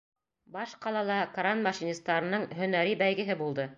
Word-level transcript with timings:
Баш 0.55 0.71
ҡалала 0.85 1.17
кран 1.35 1.61
машинистарының 1.67 2.47
һөнәри 2.63 2.97
бәйгеһе 3.03 3.37
булды 3.45 3.69